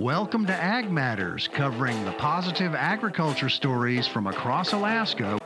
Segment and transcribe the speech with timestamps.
[0.00, 5.38] Welcome to Ag Matters, covering the positive agriculture stories from across Alaska.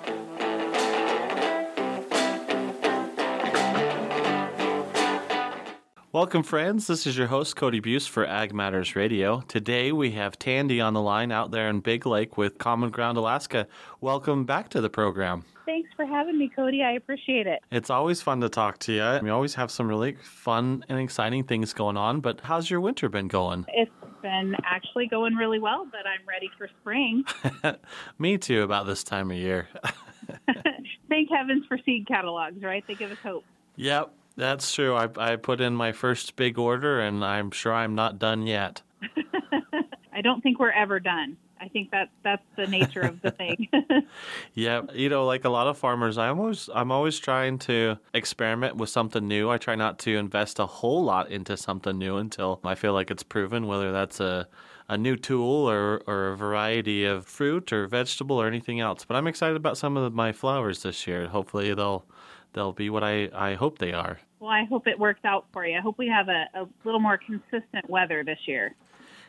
[6.12, 6.87] Welcome, friends.
[6.87, 9.40] This is your host, Cody Beus for Ag Matters Radio.
[9.48, 13.18] Today we have Tandy on the line out there in Big Lake with Common Ground
[13.18, 13.66] Alaska.
[14.00, 15.45] Welcome back to the program.
[15.66, 16.84] Thanks for having me, Cody.
[16.84, 17.61] I appreciate it.
[17.73, 19.18] It's always fun to talk to you.
[19.21, 23.08] We always have some really fun and exciting things going on, but how's your winter
[23.08, 23.64] been going?
[23.71, 23.91] It's
[24.25, 27.25] been actually going really well, but I'm ready for spring.
[28.19, 29.69] Me too, about this time of year.
[31.11, 32.83] Thank heavens for seed catalogs, right?
[32.89, 33.45] They give us hope.
[33.77, 34.97] Yep, that's true.
[34.97, 38.81] I, I put in my first big order, and I'm sure I'm not done yet.
[40.14, 41.36] I don't think we're ever done.
[41.75, 43.67] I think that that's the nature of the thing.
[44.55, 48.77] yeah, you know, like a lot of farmers, I'm always I'm always trying to experiment
[48.77, 49.50] with something new.
[49.50, 53.11] I try not to invest a whole lot into something new until I feel like
[53.11, 54.47] it's proven, whether that's a
[54.89, 59.05] a new tool or, or a variety of fruit or vegetable or anything else.
[59.05, 61.27] But I'm excited about some of my flowers this year.
[61.27, 62.05] Hopefully they'll
[62.53, 64.20] they'll be what I, I hope they are.
[64.38, 65.77] Well, I hope it works out for you.
[65.77, 68.77] I hope we have a, a little more consistent weather this year.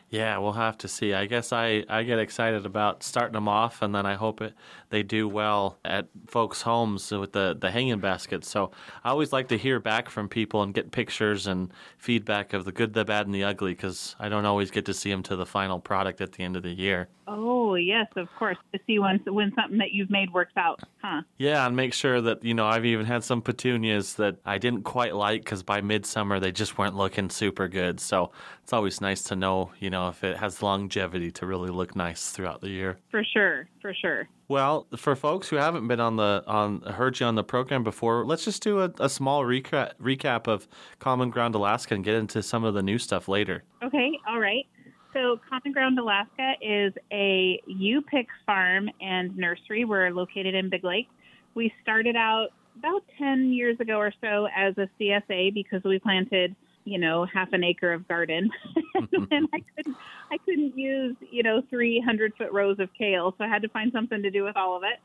[0.08, 1.14] Yeah, we'll have to see.
[1.14, 4.54] I guess I, I get excited about starting them off, and then I hope it,
[4.90, 8.48] they do well at folks' homes with the, the hanging baskets.
[8.48, 8.70] So
[9.02, 12.72] I always like to hear back from people and get pictures and feedback of the
[12.72, 15.34] good, the bad, and the ugly because I don't always get to see them to
[15.34, 17.08] the final product at the end of the year.
[17.28, 18.56] Oh yes, of course.
[18.72, 21.22] To see when when something that you've made works out, huh?
[21.38, 24.84] Yeah, and make sure that you know I've even had some petunias that I didn't
[24.84, 27.98] quite like because by midsummer they just weren't looking super good.
[27.98, 28.30] So
[28.66, 32.32] it's always nice to know you know if it has longevity to really look nice
[32.32, 32.98] throughout the year.
[33.12, 34.28] For sure, for sure.
[34.48, 38.26] Well, for folks who haven't been on the on heard you on the program before,
[38.26, 40.66] let's just do a, a small recap recap of
[40.98, 43.62] Common Ground Alaska and get into some of the new stuff later.
[43.84, 44.66] Okay, all right.
[45.12, 49.84] So, Common Ground Alaska is a U pick farm and nursery.
[49.84, 51.06] We're located in Big Lake.
[51.54, 52.48] We started out
[52.80, 57.52] about 10 years ago or so as a CSA because we planted, you know, half
[57.52, 58.48] an acre of garden.
[59.30, 59.96] and I couldn't,
[60.30, 63.34] I couldn't use, you know, 300 foot rows of kale.
[63.36, 65.00] So I had to find something to do with all of it.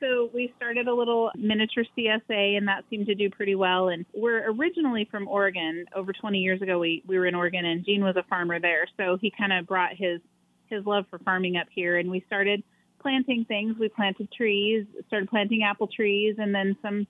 [0.00, 3.88] So we started a little miniature CSA, and that seemed to do pretty well.
[3.88, 5.84] And we're originally from Oregon.
[5.94, 8.86] Over 20 years ago, we we were in Oregon, and Gene was a farmer there.
[8.96, 10.20] So he kind of brought his
[10.70, 12.62] his love for farming up here, and we started
[13.00, 13.76] planting things.
[13.78, 17.06] We planted trees, started planting apple trees, and then some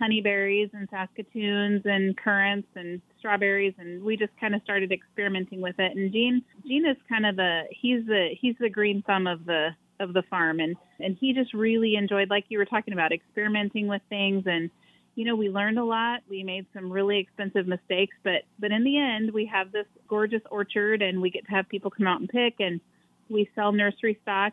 [0.00, 5.74] honeyberries and saskatoons and currants and strawberries and we just kind of started experimenting with
[5.78, 5.96] it.
[5.96, 9.70] And Gene Gene is kind of the he's the he's the green thumb of the
[10.00, 13.86] of the farm and and he just really enjoyed like you were talking about experimenting
[13.88, 14.44] with things.
[14.46, 14.70] And
[15.14, 16.20] you know we learned a lot.
[16.28, 20.42] We made some really expensive mistakes but but in the end we have this gorgeous
[20.50, 22.80] orchard and we get to have people come out and pick and
[23.28, 24.52] we sell nursery stock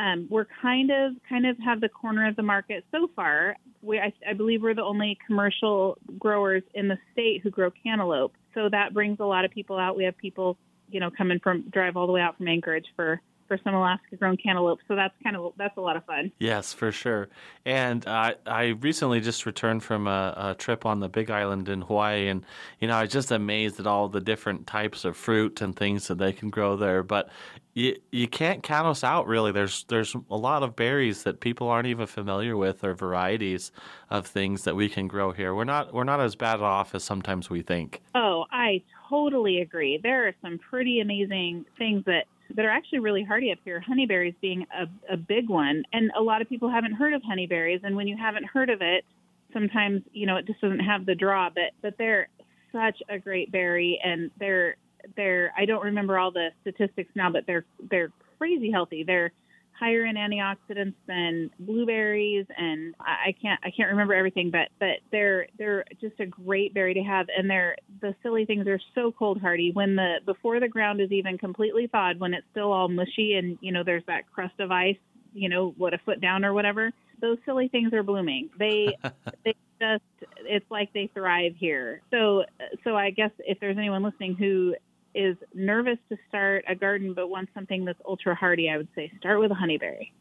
[0.00, 3.56] um, we're kind of kind of have the corner of the market so far.
[3.82, 8.32] We I, I believe we're the only commercial growers in the state who grow cantaloupe.
[8.54, 9.96] So that brings a lot of people out.
[9.96, 10.56] We have people
[10.88, 14.14] you know coming from drive all the way out from anchorage for for some Alaska
[14.14, 14.78] grown cantaloupe.
[14.86, 16.30] So that's kind of that's a lot of fun.
[16.38, 17.28] Yes, for sure.
[17.66, 21.80] And uh, I recently just returned from a, a, trip on the Big Island in
[21.80, 22.46] Hawaii, and
[22.78, 26.06] you know I was just amazed at all the different types of fruit and things
[26.06, 27.02] that they can grow there.
[27.02, 27.28] But
[27.74, 29.50] you you can't count us out really.
[29.50, 33.72] There's there's a lot of berries that people aren't even familiar with, or varieties
[34.10, 35.56] of things that we can grow here.
[35.56, 38.00] We're not we're not as bad off as sometimes we think.
[38.14, 39.98] Oh, I totally agree.
[40.00, 43.82] There are some pretty amazing things that that are actually really hardy up here.
[43.88, 47.80] Honeyberries being a, a big one, and a lot of people haven't heard of honeyberries.
[47.82, 49.04] And when you haven't heard of it,
[49.52, 51.50] sometimes you know it just doesn't have the draw.
[51.50, 52.28] But but they're
[52.72, 54.76] such a great berry, and they're
[55.16, 59.04] they're I don't remember all the statistics now, but they're they're crazy healthy.
[59.04, 59.32] They're
[59.80, 65.46] higher in antioxidants than blueberries and I can't I can't remember everything but but they're
[65.56, 69.40] they're just a great berry to have and they're the silly things are so cold
[69.40, 73.34] hardy when the before the ground is even completely thawed when it's still all mushy
[73.34, 74.96] and you know there's that crust of ice
[75.32, 78.96] you know what a foot down or whatever those silly things are blooming they
[79.44, 80.02] they just
[80.40, 82.44] it's like they thrive here so
[82.84, 84.74] so I guess if there's anyone listening who
[85.14, 89.12] is nervous to start a garden but wants something that's ultra hardy, I would say
[89.18, 90.12] start with a honeyberry.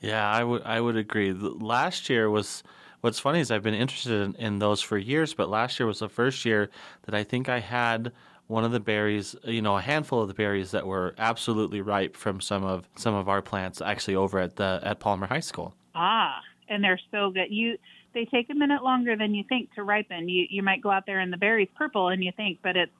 [0.00, 1.32] Yeah, I would I would agree.
[1.32, 2.62] Last year was
[3.04, 5.98] what's funny is I've been interested in, in, those for years, but last year was
[5.98, 6.70] the first year
[7.02, 8.12] that I think I had
[8.46, 12.16] one of the berries, you know, a handful of the berries that were absolutely ripe
[12.16, 15.74] from some of some of our plants actually over at the at Palmer High School.
[15.94, 16.40] Ah,
[16.70, 17.48] and they're so good.
[17.50, 17.76] You
[18.14, 20.26] they take a minute longer than you think to ripen.
[20.30, 22.92] You you might go out there and the berry's purple and you think, but it's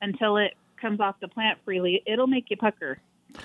[0.00, 2.98] until it comes off the plant freely, it'll make you pucker.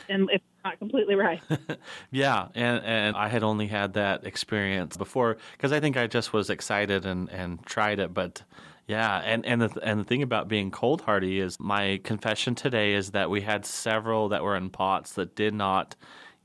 [0.10, 1.42] And if not completely right.
[2.12, 6.34] yeah, and and I had only had that experience before because I think I just
[6.34, 8.44] was excited and and tried it, but
[8.88, 12.94] yeah, and and the and the thing about being cold hardy is my confession today
[12.94, 15.96] is that we had several that were in pots that did not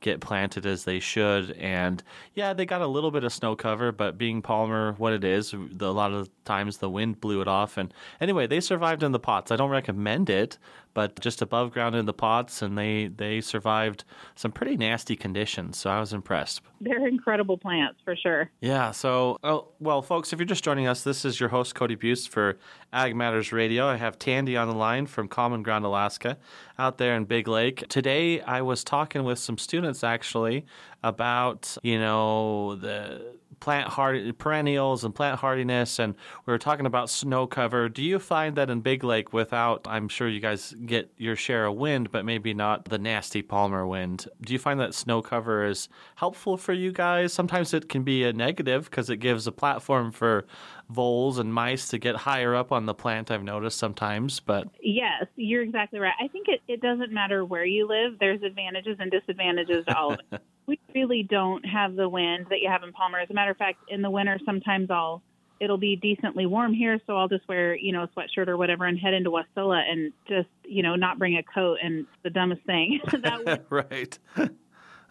[0.00, 1.52] get planted as they should.
[1.52, 2.02] And
[2.34, 5.52] yeah, they got a little bit of snow cover, but being Palmer what it is,
[5.52, 7.76] the, a lot of times the wind blew it off.
[7.76, 9.50] And anyway, they survived in the pots.
[9.50, 10.58] I don't recommend it,
[10.94, 14.04] but just above ground in the pots, and they they survived
[14.34, 15.78] some pretty nasty conditions.
[15.78, 16.62] So I was impressed.
[16.80, 18.50] They're incredible plants for sure.
[18.60, 18.90] Yeah.
[18.90, 22.28] So, oh, well, folks, if you're just joining us, this is your host Cody Beus
[22.28, 22.58] for
[22.92, 23.86] Ag Matters Radio.
[23.86, 26.38] I have Tandy on the line from Common Ground Alaska,
[26.78, 27.86] out there in Big Lake.
[27.88, 30.66] Today, I was talking with some students actually
[31.02, 36.14] about you know the plant hard perennials and plant hardiness, and
[36.46, 37.88] we were talking about snow cover.
[37.88, 41.66] Do you find that in Big Lake, without I'm sure you guys get your share
[41.66, 45.64] of wind, but maybe not the nasty Palmer wind, do you find that snow cover
[45.64, 47.32] is helpful for you guys?
[47.32, 50.46] Sometimes it can be a negative because it gives a platform for
[50.88, 53.30] voles and mice to get higher up on the plant.
[53.30, 56.14] I've noticed sometimes, but yes, you're exactly right.
[56.20, 58.18] I think it, it doesn't matter where you live.
[58.18, 60.42] There's advantages and disadvantages to all of it.
[60.66, 63.18] we really don't have the wind that you have in Palmer.
[63.18, 65.22] As a matter of fact, in the winter, sometimes I'll
[65.58, 68.86] it'll be decently warm here, so I'll just wear you know a sweatshirt or whatever
[68.86, 71.78] and head into Wasilla and just you know not bring a coat.
[71.82, 74.18] And the dumbest thing that right.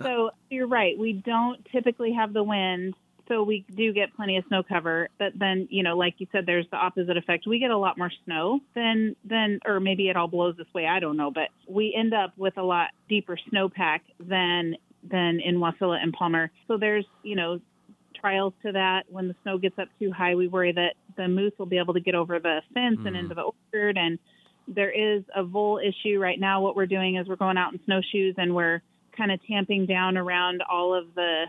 [0.02, 0.98] so you're right.
[0.98, 2.96] We don't typically have the wind
[3.30, 5.08] so we do get plenty of snow cover.
[5.20, 7.46] But then, you know, like you said, there's the opposite effect.
[7.46, 10.88] We get a lot more snow than than, or maybe it all blows this way.
[10.88, 14.76] I don't know, but we end up with a lot deeper snowpack than
[15.10, 16.52] than in Wasilla and Palmer.
[16.68, 17.60] So there's, you know,
[18.20, 19.04] trials to that.
[19.10, 21.94] When the snow gets up too high, we worry that the moose will be able
[21.94, 23.08] to get over the fence mm.
[23.08, 23.98] and into the orchard.
[23.98, 24.20] And
[24.68, 26.62] there is a vole issue right now.
[26.62, 28.82] What we're doing is we're going out in snowshoes and we're
[29.18, 31.46] kind of tamping down around all of the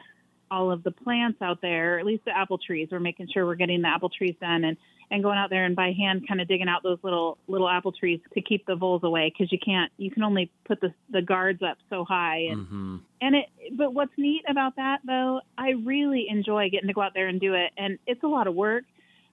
[0.50, 2.88] all of the plants out there, at least the apple trees.
[2.90, 4.76] We're making sure we're getting the apple trees done and
[5.10, 7.92] and going out there and by hand kind of digging out those little little apple
[7.92, 11.22] trees to keep the voles away because you can't you can only put the the
[11.22, 12.96] guards up so high and mm-hmm.
[13.20, 13.46] and it
[13.76, 17.40] but what's neat about that though I really enjoy getting to go out there and
[17.40, 18.84] do it and it's a lot of work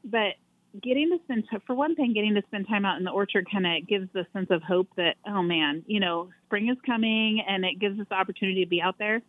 [0.04, 0.34] but
[0.82, 3.66] getting to spend for one thing getting to spend time out in the orchard kind
[3.66, 7.64] of gives the sense of hope that oh man you know spring is coming and
[7.64, 9.22] it gives us the opportunity to be out there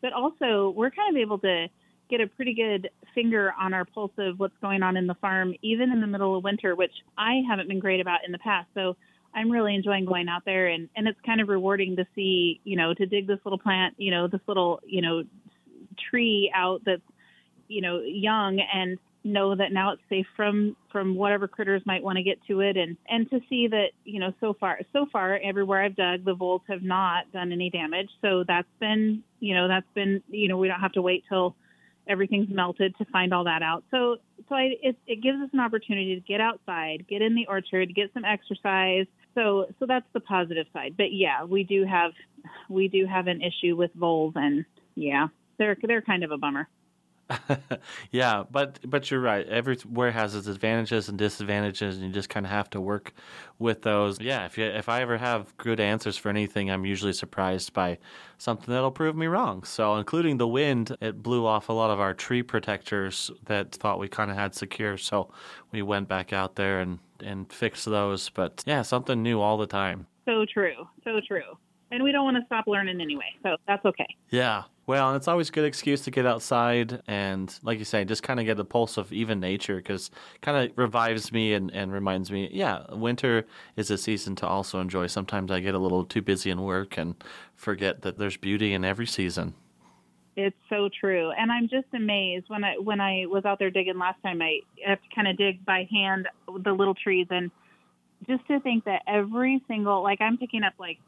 [0.00, 1.66] but also we're kind of able to
[2.08, 5.54] get a pretty good finger on our pulse of what's going on in the farm,
[5.62, 8.68] even in the middle of winter, which I haven't been great about in the past.
[8.74, 8.96] So
[9.34, 12.76] I'm really enjoying going out there, and and it's kind of rewarding to see, you
[12.76, 15.22] know, to dig this little plant, you know, this little, you know,
[16.10, 17.02] tree out that's,
[17.68, 22.16] you know, young and know that now it's safe from from whatever critters might want
[22.16, 25.38] to get to it and and to see that you know so far so far
[25.44, 29.68] everywhere I've dug the voles have not done any damage so that's been you know
[29.68, 31.56] that's been you know we don't have to wait till
[32.08, 33.84] everything's melted to find all that out.
[33.90, 34.16] So
[34.48, 37.94] so I, it, it gives us an opportunity to get outside get in the orchard
[37.94, 39.06] get some exercise.
[39.34, 40.94] So so that's the positive side.
[40.96, 42.12] But yeah we do have
[42.68, 44.64] we do have an issue with voles and
[44.94, 45.28] yeah
[45.58, 46.68] they're they're kind of a bummer
[48.10, 49.46] yeah, but but you're right.
[49.46, 53.12] Everywhere has its advantages and disadvantages, and you just kind of have to work
[53.58, 54.20] with those.
[54.20, 57.98] Yeah, if you, if I ever have good answers for anything, I'm usually surprised by
[58.38, 59.62] something that'll prove me wrong.
[59.64, 63.98] So, including the wind, it blew off a lot of our tree protectors that thought
[63.98, 64.96] we kind of had secure.
[64.96, 65.30] So,
[65.70, 68.28] we went back out there and and fixed those.
[68.30, 70.06] But yeah, something new all the time.
[70.24, 70.86] So true.
[71.04, 71.58] So true.
[71.90, 73.34] And we don't want to stop learning anyway.
[73.42, 74.06] So that's okay.
[74.30, 74.64] Yeah.
[74.88, 78.40] Well, it's always a good excuse to get outside and, like you say, just kind
[78.40, 82.32] of get the pulse of even nature because kind of revives me and, and reminds
[82.32, 83.44] me, yeah, winter
[83.76, 85.06] is a season to also enjoy.
[85.06, 87.22] Sometimes I get a little too busy in work and
[87.54, 89.52] forget that there's beauty in every season.
[90.36, 93.98] It's so true, and I'm just amazed when I when I was out there digging
[93.98, 94.40] last time.
[94.40, 96.28] I have to kind of dig by hand
[96.64, 97.50] the little trees, and
[98.26, 100.98] just to think that every single like I'm picking up like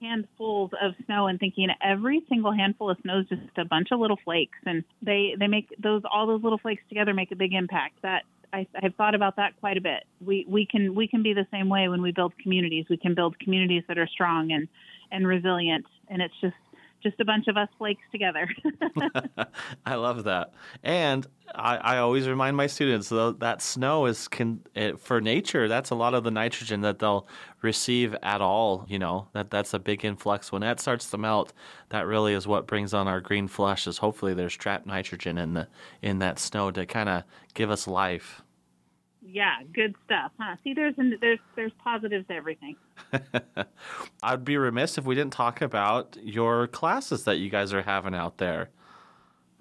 [0.00, 4.00] handfuls of snow and thinking every single handful of snow is just a bunch of
[4.00, 7.52] little flakes and they they make those all those little flakes together make a big
[7.54, 8.22] impact that
[8.52, 10.04] I, I've thought about that quite a bit.
[10.24, 12.86] We we can we can be the same way when we build communities.
[12.88, 14.68] We can build communities that are strong and
[15.10, 16.54] and resilient, and it's just
[17.02, 18.48] just a bunch of us flakes together.
[19.86, 24.60] I love that, and I, I, always remind my students though that snow is can
[24.74, 25.68] it, for nature.
[25.68, 27.26] That's a lot of the nitrogen that they'll
[27.62, 28.84] receive at all.
[28.88, 31.52] You know that that's a big influx when that starts to melt.
[31.90, 33.86] That really is what brings on our green flush.
[33.86, 35.68] Is hopefully there's trapped nitrogen in the
[36.02, 37.24] in that snow to kind of
[37.54, 38.42] give us life.
[39.28, 40.56] Yeah, good stuff, huh?
[40.62, 42.76] See, there's there's there's positives to everything.
[44.22, 48.14] I'd be remiss if we didn't talk about your classes that you guys are having
[48.14, 48.70] out there.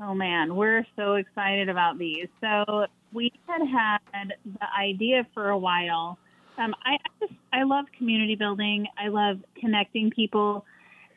[0.02, 2.28] Oh man, we're so excited about these.
[2.42, 6.18] So we had had the idea for a while.
[6.58, 8.88] Um, I just I love community building.
[8.98, 10.66] I love connecting people,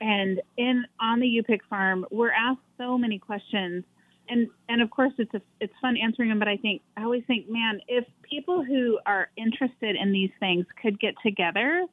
[0.01, 3.85] and in on the UPick farm, we're asked so many questions
[4.29, 7.23] and and of course it's a, it's fun answering them but i think i always
[7.27, 11.87] think man if people who are interested in these things could get together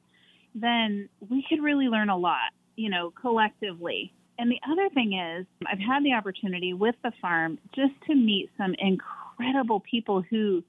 [0.54, 4.14] then we could really learn a lot you know collectively.
[4.38, 8.50] And the other thing is i've had the opportunity with the farm just to meet
[8.58, 10.62] some incredible people who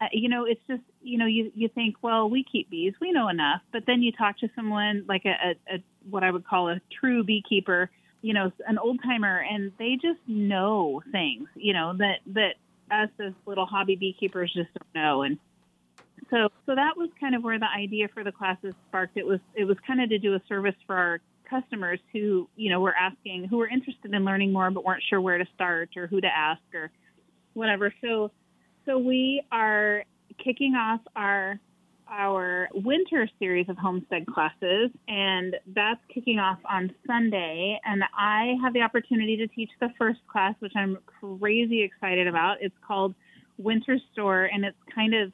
[0.00, 3.12] uh, you know it's just you know you you think well we keep bees we
[3.12, 6.46] know enough but then you talk to someone like a, a, a what i would
[6.46, 7.90] call a true beekeeper
[8.22, 12.54] you know, an old timer and they just know things, you know, that, that
[12.90, 15.22] us as little hobby beekeepers just don't know.
[15.22, 15.38] And
[16.30, 19.16] so, so that was kind of where the idea for the classes sparked.
[19.16, 22.70] It was, it was kind of to do a service for our customers who, you
[22.70, 25.90] know, were asking, who were interested in learning more, but weren't sure where to start
[25.96, 26.90] or who to ask or
[27.54, 27.94] whatever.
[28.00, 28.30] So,
[28.84, 30.04] so we are
[30.42, 31.58] kicking off our
[32.10, 37.78] our winter series of homestead classes, and that's kicking off on Sunday.
[37.84, 42.58] And I have the opportunity to teach the first class, which I'm crazy excited about.
[42.60, 43.14] It's called
[43.58, 45.32] Winter Store, and it's kind of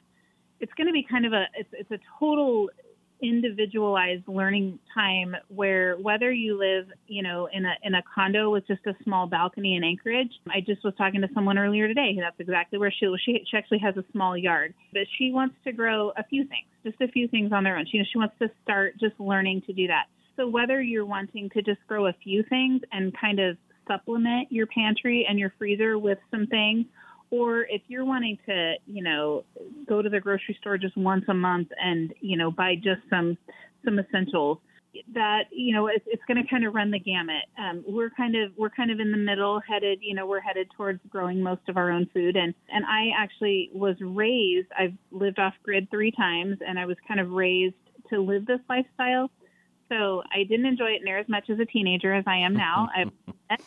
[0.59, 2.69] it's going to be kind of a it's, it's a total
[3.27, 8.67] individualized learning time where whether you live, you know, in a in a condo with
[8.67, 10.31] just a small balcony in Anchorage.
[10.49, 12.15] I just was talking to someone earlier today.
[12.19, 15.71] That's exactly where she she she actually has a small yard, but she wants to
[15.71, 17.85] grow a few things, just a few things on their own.
[17.91, 20.05] She she wants to start just learning to do that.
[20.35, 24.67] So whether you're wanting to just grow a few things and kind of supplement your
[24.67, 26.85] pantry and your freezer with some things
[27.31, 29.43] or if you're wanting to, you know,
[29.87, 33.37] go to the grocery store just once a month and, you know, buy just some
[33.83, 34.57] some essentials,
[35.13, 37.43] that you know it's, it's going to kind of run the gamut.
[37.57, 40.69] Um, we're kind of we're kind of in the middle, headed you know we're headed
[40.75, 42.35] towards growing most of our own food.
[42.35, 44.67] And and I actually was raised.
[44.77, 47.75] I've lived off grid three times, and I was kind of raised
[48.09, 49.29] to live this lifestyle.
[49.89, 52.89] So I didn't enjoy it near as much as a teenager as I am now.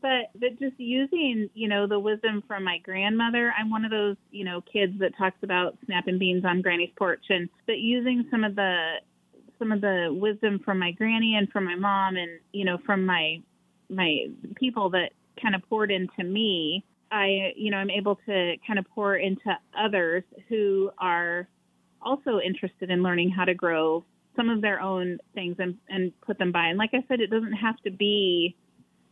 [0.00, 4.16] But but just using you know the wisdom from my grandmother i'm one of those
[4.30, 8.44] you know kids that talks about snapping beans on granny's porch and but using some
[8.44, 8.96] of the
[9.58, 13.06] some of the wisdom from my granny and from my mom and you know from
[13.06, 13.40] my
[13.88, 14.26] my
[14.56, 15.10] people that
[15.40, 19.56] kind of poured into me i you know i'm able to kind of pour into
[19.78, 21.48] others who are
[22.02, 24.04] also interested in learning how to grow
[24.36, 26.66] some of their own things and and put them by.
[26.66, 28.54] And like i said it doesn't have to be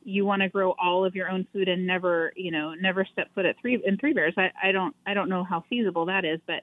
[0.05, 3.29] you want to grow all of your own food and never, you know, never step
[3.35, 4.35] foot at three in Three Bears.
[4.37, 6.63] I, I don't, I don't know how feasible that is, but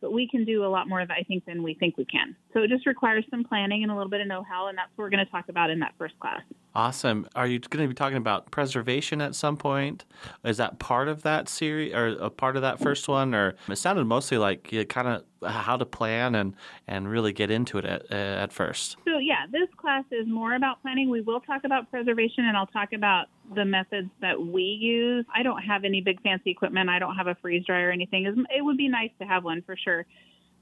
[0.00, 2.36] but we can do a lot more, I think, than we think we can.
[2.52, 5.04] So it just requires some planning and a little bit of know-how, and that's what
[5.04, 6.40] we're going to talk about in that first class.
[6.74, 7.26] Awesome.
[7.34, 10.04] Are you going to be talking about preservation at some point?
[10.44, 13.34] Is that part of that series or a part of that first one?
[13.34, 16.54] Or it sounded mostly like you kind of how to plan and,
[16.86, 18.96] and really get into it at, at first.
[19.04, 21.10] So, yeah, this class is more about planning.
[21.10, 25.24] We will talk about preservation and I'll talk about the methods that we use.
[25.34, 26.88] I don't have any big fancy equipment.
[26.88, 28.26] I don't have a freeze dryer or anything.
[28.54, 30.06] It would be nice to have one for sure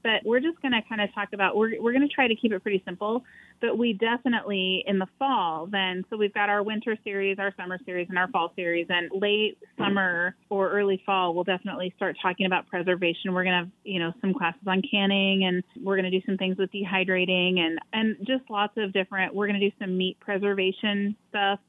[0.03, 2.35] but we're just going to kind of talk about we're we're going to try to
[2.35, 3.23] keep it pretty simple
[3.59, 7.77] but we definitely in the fall then so we've got our winter series our summer
[7.85, 12.45] series and our fall series and late summer or early fall we'll definitely start talking
[12.45, 16.09] about preservation we're going to have you know some classes on canning and we're going
[16.09, 19.69] to do some things with dehydrating and and just lots of different we're going to
[19.69, 21.59] do some meat preservation stuff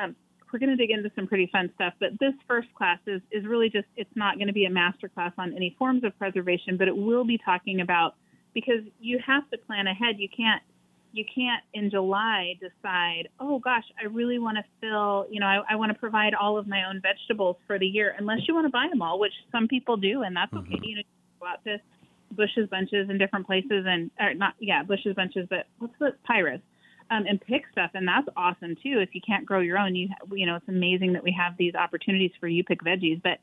[0.00, 0.14] um,
[0.52, 1.94] we're going to dig into some pretty fun stuff.
[2.00, 5.08] But this first class is, is really just, it's not going to be a master
[5.08, 8.14] class on any forms of preservation, but it will be talking about,
[8.54, 10.16] because you have to plan ahead.
[10.18, 10.62] You can't,
[11.12, 15.62] you can't in July decide, oh gosh, I really want to fill, you know, I,
[15.70, 18.66] I want to provide all of my own vegetables for the year, unless you want
[18.66, 20.72] to buy them all, which some people do, and that's mm-hmm.
[20.72, 20.80] okay.
[20.82, 21.02] You know,
[21.40, 21.78] go out to
[22.32, 26.60] bushes, Bunches in different places, and or not, yeah, bushes, Bunches, but what's the Pyrah's?
[27.10, 29.00] Um, and pick stuff, and that's awesome too.
[29.00, 31.74] If you can't grow your own, you you know it's amazing that we have these
[31.74, 33.20] opportunities for you pick veggies.
[33.20, 33.40] But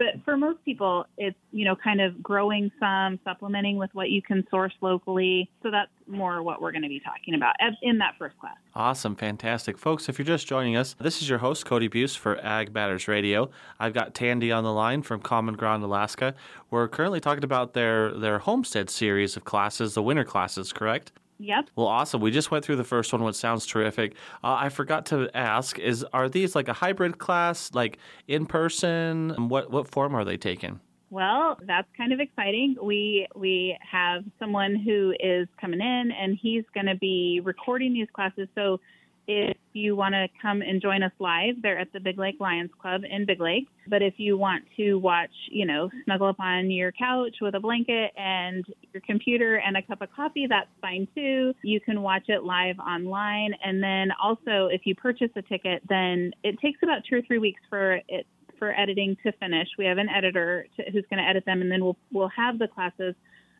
[0.00, 4.22] but for most people, it's you know kind of growing some, supplementing with what you
[4.22, 5.50] can source locally.
[5.62, 8.56] So that's more what we're going to be talking about in that first class.
[8.74, 10.08] Awesome, fantastic, folks!
[10.08, 13.50] If you're just joining us, this is your host Cody Beus for Ag Matters Radio.
[13.78, 16.34] I've got Tandy on the line from Common Ground Alaska.
[16.70, 21.12] We're currently talking about their their homestead series of classes, the winter classes, correct?
[21.40, 21.70] Yep.
[21.74, 22.20] Well, awesome.
[22.20, 24.12] We just went through the first one, which sounds terrific.
[24.44, 29.48] Uh, I forgot to ask: is are these like a hybrid class, like in person?
[29.48, 30.80] What what form are they taking?
[31.08, 32.76] Well, that's kind of exciting.
[32.80, 38.08] We we have someone who is coming in and he's going to be recording these
[38.12, 38.46] classes.
[38.54, 38.78] So
[39.26, 42.70] if you want to come and join us live, they're at the Big Lake Lions
[42.80, 43.68] Club in Big Lake.
[43.88, 47.60] But if you want to watch, you know, snuggle up on your couch with a
[47.60, 51.54] blanket and your computer and a cup of coffee, that's fine too.
[51.62, 53.54] You can watch it live online.
[53.64, 57.38] And then also, if you purchase a ticket, then it takes about two or three
[57.38, 58.26] weeks for it
[58.58, 59.68] for editing to finish.
[59.78, 62.58] We have an editor to, who's going to edit them, and then we'll we'll have
[62.58, 63.14] the classes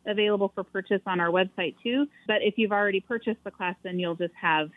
[0.05, 2.05] available for purchase on our website too.
[2.27, 4.69] But if you've already purchased the class, then you'll just have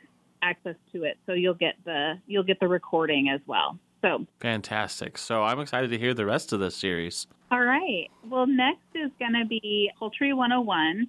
[0.45, 1.17] access to it.
[1.27, 3.79] So you'll get the you'll get the recording as well.
[4.03, 5.17] So fantastic.
[5.17, 7.27] So I'm excited to hear the rest of this series.
[7.51, 8.09] All right.
[8.29, 11.09] Well, next is going to be Poultry 101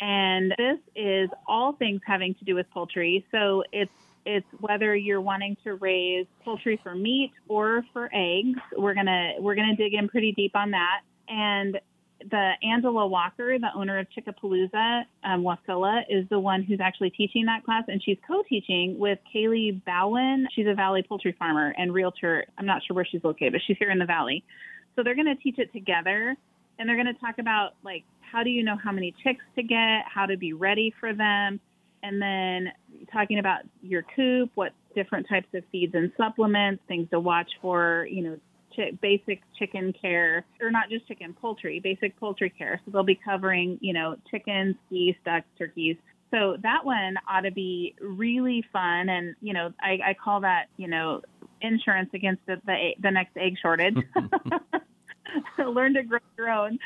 [0.00, 3.26] and this is all things having to do with poultry.
[3.30, 3.90] So it's
[4.24, 8.58] it's whether you're wanting to raise poultry for meat or for eggs.
[8.76, 11.00] We're gonna we're gonna dig in pretty deep on that.
[11.28, 11.80] And
[12.20, 17.46] the Angela Walker, the owner of Chickapalooza, um, Wasilla, is the one who's actually teaching
[17.46, 20.48] that class, and she's co-teaching with Kaylee Bowen.
[20.54, 22.44] She's a Valley poultry farmer and realtor.
[22.58, 24.44] I'm not sure where she's located, but she's here in the Valley.
[24.96, 26.34] So they're going to teach it together,
[26.78, 29.62] and they're going to talk about like how do you know how many chicks to
[29.62, 31.60] get, how to be ready for them,
[32.02, 32.72] and then
[33.12, 38.06] talking about your coop, what different types of feeds and supplements, things to watch for,
[38.10, 38.38] you know,
[39.00, 42.80] basic chicken care, or not just chicken, poultry, basic poultry care.
[42.84, 45.96] So they'll be covering, you know, chickens, geese, ducks, turkeys.
[46.30, 50.66] So that one ought to be really fun, and you know, I, I call that,
[50.76, 51.22] you know,
[51.60, 53.96] insurance against the the, the next egg shortage.
[55.58, 56.78] Learn to grow your own.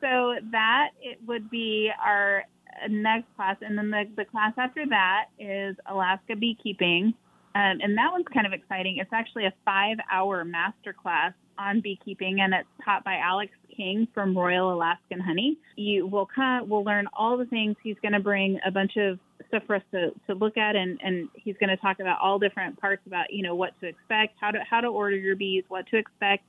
[0.00, 2.44] So that it would be our
[2.88, 7.14] next class, and then the, the class after that is Alaska beekeeping.
[7.54, 8.98] Um, and that one's kind of exciting.
[8.98, 14.06] It's actually a five hour master class on beekeeping, and it's taught by Alex King
[14.14, 15.58] from Royal Alaskan Honey.
[15.76, 17.76] You will come, we'll learn all the things.
[17.82, 20.98] He's going to bring a bunch of stuff for us to, to look at, and,
[21.02, 24.36] and he's going to talk about all different parts about, you know, what to expect,
[24.40, 26.44] how to, how to order your bees, what to expect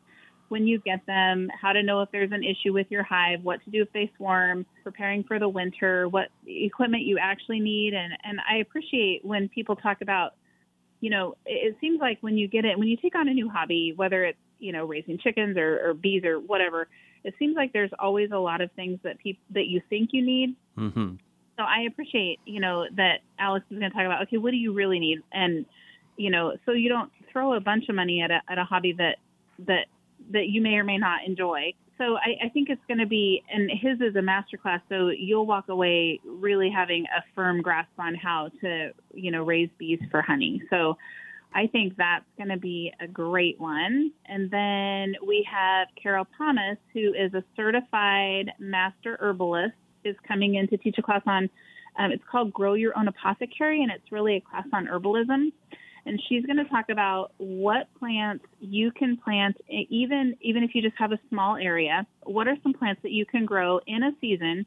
[0.50, 3.64] when you get them, how to know if there's an issue with your hive, what
[3.64, 7.94] to do if they swarm, preparing for the winter, what equipment you actually need.
[7.94, 10.34] And, and I appreciate when people talk about,
[11.02, 13.50] you know, it, seems like when you get it, when you take on a new
[13.50, 16.88] hobby, whether it's, you know, raising chickens or, or bees or whatever,
[17.24, 20.24] it seems like there's always a lot of things that people that you think you
[20.24, 20.56] need.
[20.78, 21.16] Mm-hmm.
[21.58, 24.58] So I appreciate, you know, that Alex is going to talk about, okay, what do
[24.58, 25.20] you really need?
[25.34, 25.66] And,
[26.18, 28.94] you know, so you don't throw a bunch of money at a, at a hobby
[28.98, 29.18] that,
[29.68, 29.86] that
[30.32, 31.74] that you may or may not enjoy.
[32.02, 35.10] So I, I think it's going to be, and his is a master class, so
[35.10, 40.00] you'll walk away really having a firm grasp on how to, you know, raise bees
[40.10, 40.64] for honey.
[40.72, 40.98] So
[41.54, 44.12] I think that's going to be a great one.
[44.26, 50.68] And then we have Carol Thomas, who is a certified master herbalist, is coming in
[50.70, 51.52] to teach a class on.
[52.00, 55.52] Um, it's called Grow Your Own Apothecary, and it's really a class on herbalism
[56.06, 60.82] and she's going to talk about what plants you can plant even even if you
[60.82, 64.12] just have a small area what are some plants that you can grow in a
[64.20, 64.66] season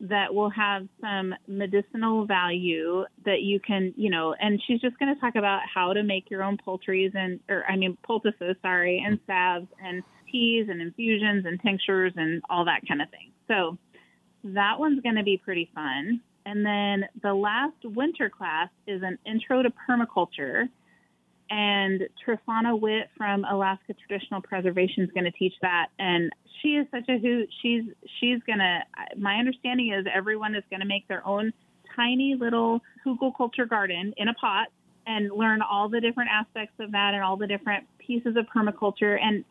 [0.00, 5.12] that will have some medicinal value that you can you know and she's just going
[5.12, 9.02] to talk about how to make your own poultries and or i mean poultices sorry
[9.04, 13.32] and salves and teas and infusions and tinctures and all that kind of thing.
[13.46, 13.78] So
[14.44, 19.18] that one's going to be pretty fun and then the last winter class is an
[19.26, 20.66] intro to permaculture.
[21.50, 25.88] And Trifana Witt from Alaska Traditional Preservation is going to teach that.
[25.98, 26.32] And
[26.62, 27.50] she is such a hoot.
[27.60, 27.84] She's
[28.18, 28.80] she's going to.
[29.18, 31.52] My understanding is everyone is going to make their own
[31.94, 34.68] tiny little hugelkultur garden in a pot
[35.06, 39.18] and learn all the different aspects of that and all the different pieces of permaculture.
[39.22, 39.44] And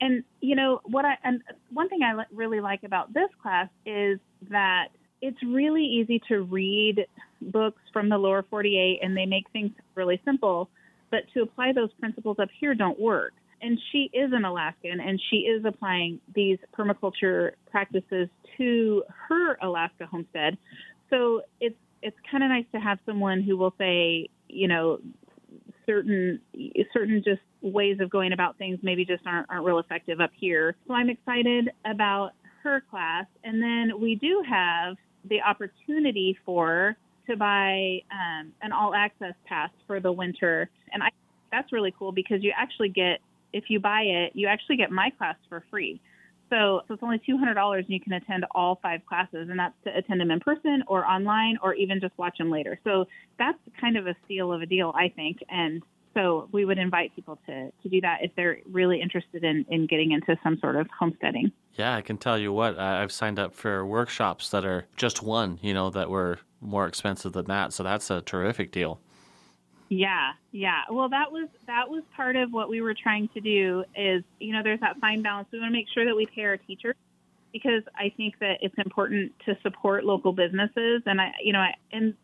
[0.00, 4.18] and you know what I and one thing I really like about this class is
[4.50, 4.88] that
[5.20, 7.06] it's really easy to read
[7.40, 10.68] books from the lower 48 and they make things really simple,
[11.10, 13.32] but to apply those principles up here don't work.
[13.62, 20.06] And she is an Alaskan and she is applying these permaculture practices to her Alaska
[20.06, 20.56] homestead.
[21.10, 25.00] So it's it's kind of nice to have someone who will say, you know,
[25.84, 26.40] certain
[26.94, 30.76] certain just ways of going about things maybe just aren't aren't real effective up here.
[30.86, 32.30] So I'm excited about
[32.62, 33.26] her class.
[33.44, 34.96] And then we do have
[35.28, 36.96] the opportunity for
[37.28, 40.68] to buy um, an all access pass for the winter.
[40.92, 41.10] And I
[41.52, 43.20] that's really cool because you actually get
[43.52, 46.00] if you buy it, you actually get my class for free.
[46.48, 49.58] So, so it's only two hundred dollars, and you can attend all five classes, and
[49.58, 52.78] that's to attend them in person or online, or even just watch them later.
[52.82, 53.06] So
[53.38, 55.38] that's kind of a steal of a deal, I think.
[55.48, 55.82] And
[56.14, 59.86] So we would invite people to, to do that if they're really interested in, in
[59.86, 61.52] getting into some sort of homesteading.
[61.74, 65.58] Yeah, I can tell you what, I've signed up for workshops that are just one,
[65.62, 67.72] you know, that were more expensive than that.
[67.72, 69.00] So that's a terrific deal.
[69.88, 70.82] Yeah, yeah.
[70.88, 73.84] Well, that was that was part of what we were trying to do.
[73.96, 75.48] Is you know, there's that fine balance.
[75.50, 76.94] We want to make sure that we pay our teachers
[77.52, 81.74] because I think that it's important to support local businesses, and I, you know, I,
[81.90, 82.14] and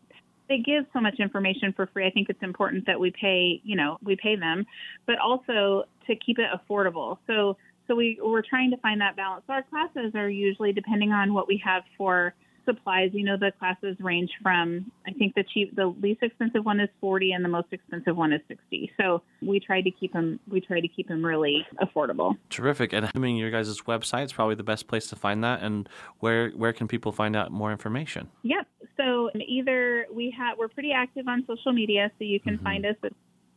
[0.49, 2.05] they give so much information for free.
[2.05, 4.65] I think it's important that we pay, you know, we pay them,
[5.05, 7.17] but also to keep it affordable.
[7.27, 7.57] So,
[7.87, 9.43] so we we're trying to find that balance.
[9.47, 12.33] So our classes are usually depending on what we have for
[12.65, 13.11] supplies.
[13.13, 16.89] You know, the classes range from I think the cheap, the least expensive one is
[16.99, 18.91] forty, and the most expensive one is sixty.
[18.99, 20.39] So we try to keep them.
[20.49, 22.37] We try to keep them really affordable.
[22.49, 22.93] Terrific.
[22.93, 25.61] And I mean, your guys' website is probably the best place to find that.
[25.61, 25.87] And
[26.19, 28.29] where where can people find out more information?
[28.43, 28.67] Yep.
[28.97, 32.63] So either we have we're pretty active on social media, so you can mm-hmm.
[32.63, 33.13] find us at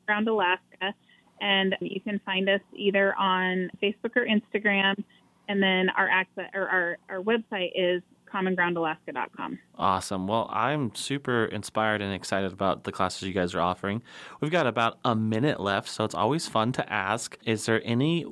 [0.09, 0.95] Around Alaska,
[1.41, 5.03] and you can find us either on Facebook or Instagram.
[5.49, 9.59] And then our access or our, our website is commongroundalaska.com.
[9.77, 10.29] Awesome.
[10.29, 14.03] Well, I'm super inspired and excited about the classes you guys are offering.
[14.41, 18.25] We've got about a minute left, so it's always fun to ask Is there any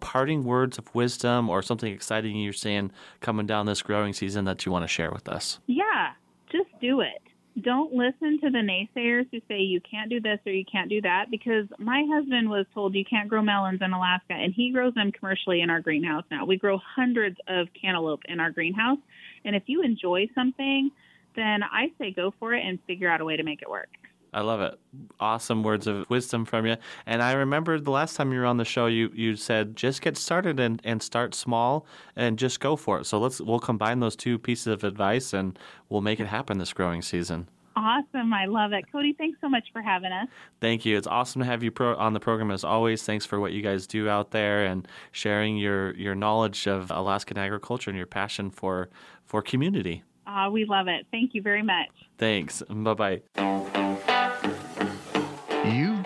[0.00, 4.66] parting words of wisdom or something exciting you're seeing coming down this growing season that
[4.66, 5.60] you want to share with us?
[5.66, 6.12] Yeah,
[6.50, 7.22] just do it
[7.62, 11.00] don't listen to the naysayers who say you can't do this or you can't do
[11.00, 14.92] that because my husband was told you can't grow melons in Alaska and he grows
[14.94, 16.44] them commercially in our greenhouse now.
[16.44, 18.98] We grow hundreds of cantaloupe in our greenhouse.
[19.44, 20.90] And if you enjoy something,
[21.34, 23.88] then I say go for it and figure out a way to make it work.
[24.36, 24.78] I love it.
[25.18, 26.76] Awesome words of wisdom from you.
[27.06, 30.02] And I remember the last time you were on the show, you, you said just
[30.02, 33.06] get started and, and start small and just go for it.
[33.06, 36.74] So let's we'll combine those two pieces of advice and we'll make it happen this
[36.74, 37.48] growing season.
[37.76, 38.34] Awesome.
[38.34, 38.84] I love it.
[38.92, 40.28] Cody, thanks so much for having us.
[40.60, 40.98] Thank you.
[40.98, 43.02] It's awesome to have you pro- on the program as always.
[43.04, 47.38] Thanks for what you guys do out there and sharing your, your knowledge of Alaskan
[47.38, 48.90] agriculture and your passion for,
[49.24, 50.04] for community.
[50.26, 51.06] Uh, we love it.
[51.10, 51.88] Thank you very much.
[52.18, 52.62] Thanks.
[52.68, 54.06] Bye bye.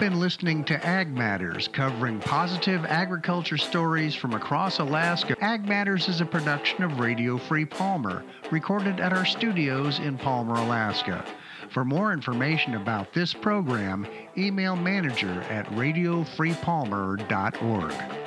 [0.00, 5.36] Been listening to Ag Matters, covering positive agriculture stories from across Alaska.
[5.42, 10.54] Ag Matters is a production of Radio Free Palmer, recorded at our studios in Palmer,
[10.54, 11.22] Alaska.
[11.68, 14.06] For more information about this program,
[14.38, 18.19] email manager at radiofreepalmer.org.